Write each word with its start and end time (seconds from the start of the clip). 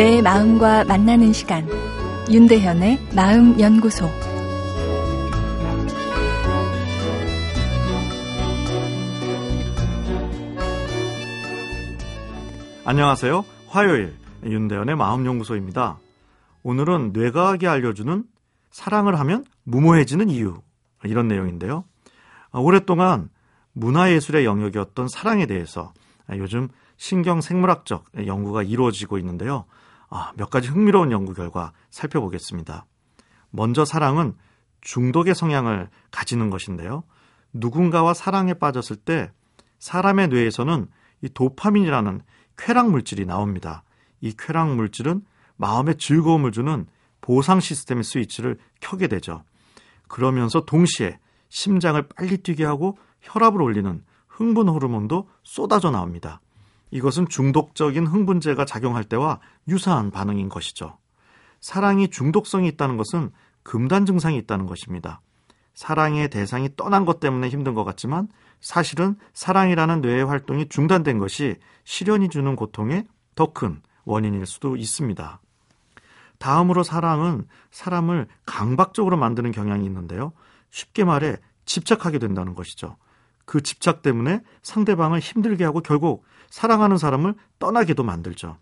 내 0.00 0.22
마음과 0.22 0.84
만나는 0.84 1.34
시간 1.34 1.68
윤대현의 2.30 3.10
마음 3.14 3.60
연구소 3.60 4.08
안녕하세요. 12.86 13.44
화요일 13.68 14.16
윤대현의 14.42 14.96
마음 14.96 15.26
연구소입니다. 15.26 15.98
오늘은 16.62 17.12
뇌과학이 17.12 17.68
알려주는 17.68 18.24
사랑을 18.70 19.18
하면 19.18 19.44
무모해지는 19.64 20.30
이유 20.30 20.62
이런 21.04 21.28
내용인데요. 21.28 21.84
오랫동안 22.54 23.28
문화예술의 23.74 24.46
영역이었던 24.46 25.08
사랑에 25.08 25.44
대해서 25.44 25.92
요즘 26.30 26.68
신경생물학적 26.96 28.06
연구가 28.26 28.62
이루어지고 28.62 29.18
있는데요. 29.18 29.66
아, 30.10 30.32
몇 30.36 30.50
가지 30.50 30.68
흥미로운 30.68 31.12
연구 31.12 31.34
결과 31.34 31.72
살펴보겠습니다. 31.90 32.84
먼저 33.50 33.84
사랑은 33.84 34.34
중독의 34.80 35.34
성향을 35.34 35.88
가지는 36.10 36.50
것인데요. 36.50 37.04
누군가와 37.52 38.14
사랑에 38.14 38.54
빠졌을 38.54 38.96
때 38.96 39.30
사람의 39.78 40.28
뇌에서는 40.28 40.88
이 41.22 41.28
도파민이라는 41.28 42.22
쾌락 42.56 42.90
물질이 42.90 43.24
나옵니다. 43.24 43.84
이 44.20 44.34
쾌락 44.36 44.74
물질은 44.74 45.22
마음에 45.56 45.94
즐거움을 45.94 46.52
주는 46.52 46.86
보상 47.20 47.60
시스템의 47.60 48.04
스위치를 48.04 48.58
켜게 48.80 49.08
되죠. 49.08 49.44
그러면서 50.08 50.64
동시에 50.64 51.18
심장을 51.48 52.00
빨리 52.08 52.38
뛰게 52.38 52.64
하고 52.64 52.98
혈압을 53.20 53.60
올리는 53.60 54.02
흥분 54.26 54.68
호르몬도 54.68 55.28
쏟아져 55.42 55.90
나옵니다. 55.90 56.40
이것은 56.90 57.28
중독적인 57.28 58.06
흥분제가 58.06 58.64
작용할 58.64 59.04
때와 59.04 59.40
유사한 59.68 60.10
반응인 60.10 60.48
것이죠. 60.48 60.98
사랑이 61.60 62.08
중독성이 62.08 62.68
있다는 62.68 62.96
것은 62.96 63.30
금단 63.62 64.06
증상이 64.06 64.36
있다는 64.38 64.66
것입니다. 64.66 65.20
사랑의 65.74 66.28
대상이 66.28 66.70
떠난 66.76 67.04
것 67.04 67.20
때문에 67.20 67.48
힘든 67.48 67.74
것 67.74 67.84
같지만 67.84 68.28
사실은 68.60 69.16
사랑이라는 69.32 70.00
뇌의 70.00 70.24
활동이 70.24 70.68
중단된 70.68 71.18
것이 71.18 71.56
시련이 71.84 72.28
주는 72.28 72.56
고통의 72.56 73.06
더 73.34 73.52
큰 73.52 73.80
원인일 74.04 74.46
수도 74.46 74.76
있습니다. 74.76 75.40
다음으로 76.38 76.82
사랑은 76.82 77.46
사람을 77.70 78.26
강박적으로 78.46 79.16
만드는 79.16 79.52
경향이 79.52 79.84
있는데요. 79.86 80.32
쉽게 80.70 81.04
말해 81.04 81.36
집착하게 81.64 82.18
된다는 82.18 82.54
것이죠. 82.54 82.96
그 83.50 83.60
집착 83.64 84.02
때문에 84.02 84.42
상대방을 84.62 85.18
힘들게 85.18 85.64
하고 85.64 85.80
결국 85.80 86.22
사랑하는 86.50 86.98
사람을 86.98 87.34
떠나게도 87.58 88.04
만들죠. 88.04 88.56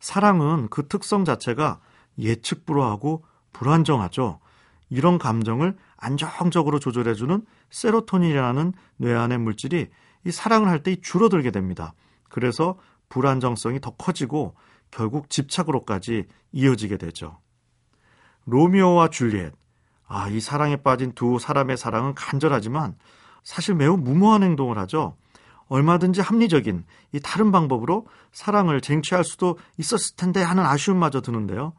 사랑은 0.00 0.66
그 0.70 0.88
특성 0.88 1.24
자체가 1.24 1.78
예측 2.18 2.66
불허하고 2.66 3.24
불안정하죠. 3.52 4.40
이런 4.88 5.18
감정을 5.18 5.76
안정적으로 5.96 6.80
조절해주는 6.80 7.46
세로토닌이라는 7.70 8.72
뇌 8.96 9.14
안의 9.14 9.38
물질이 9.38 9.88
이 10.26 10.30
사랑을 10.32 10.66
할 10.66 10.82
때 10.82 10.96
줄어들게 11.00 11.52
됩니다. 11.52 11.94
그래서 12.28 12.76
불안정성이 13.08 13.80
더 13.80 13.90
커지고 13.90 14.56
결국 14.90 15.30
집착으로까지 15.30 16.26
이어지게 16.50 16.96
되죠. 16.96 17.38
로미오와 18.46 19.10
줄리엣. 19.10 19.52
아, 20.08 20.28
이 20.28 20.40
사랑에 20.40 20.74
빠진 20.74 21.12
두 21.12 21.38
사람의 21.38 21.76
사랑은 21.76 22.16
간절하지만 22.16 22.96
사실 23.42 23.74
매우 23.74 23.96
무모한 23.96 24.42
행동을 24.42 24.78
하죠. 24.78 25.16
얼마든지 25.68 26.20
합리적인 26.20 26.84
이 27.12 27.20
다른 27.20 27.52
방법으로 27.52 28.06
사랑을 28.32 28.80
쟁취할 28.80 29.24
수도 29.24 29.56
있었을 29.78 30.16
텐데 30.16 30.42
하는 30.42 30.64
아쉬움마저 30.64 31.20
드는데요. 31.20 31.72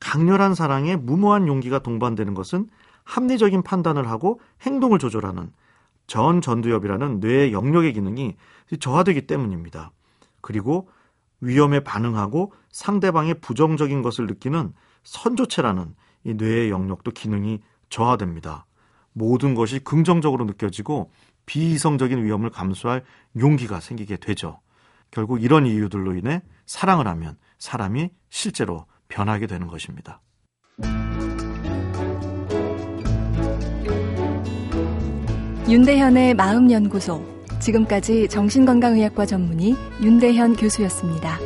강렬한 0.00 0.54
사랑에 0.54 0.96
무모한 0.96 1.46
용기가 1.46 1.78
동반되는 1.78 2.34
것은 2.34 2.68
합리적인 3.04 3.62
판단을 3.62 4.08
하고 4.08 4.40
행동을 4.62 4.98
조절하는 4.98 5.50
전 6.06 6.40
전두엽이라는 6.40 7.20
뇌의 7.20 7.52
영역의 7.52 7.94
기능이 7.94 8.36
저하되기 8.78 9.26
때문입니다. 9.26 9.92
그리고 10.40 10.88
위험에 11.40 11.80
반응하고 11.80 12.52
상대방의 12.70 13.40
부정적인 13.40 14.02
것을 14.02 14.26
느끼는 14.26 14.74
선조체라는 15.04 15.94
이 16.24 16.34
뇌의 16.34 16.70
영역도 16.70 17.12
기능이 17.12 17.60
저하됩니다. 17.88 18.66
모든 19.12 19.54
것이 19.54 19.78
긍정적으로 19.80 20.44
느껴지고 20.44 21.10
비이성적인 21.46 22.24
위험을 22.24 22.50
감수할 22.50 23.04
용기가 23.38 23.80
생기게 23.80 24.16
되죠. 24.16 24.60
결국 25.10 25.42
이런 25.42 25.66
이유들로 25.66 26.14
인해 26.16 26.42
사랑을 26.66 27.06
하면 27.06 27.36
사람이 27.58 28.10
실제로 28.30 28.86
변하게 29.08 29.46
되는 29.46 29.66
것입니다. 29.66 30.20
윤대현의 35.68 36.34
마음연구소. 36.34 37.32
지금까지 37.60 38.28
정신건강의학과 38.28 39.26
전문의 39.26 39.74
윤대현 40.02 40.56
교수였습니다. 40.56 41.38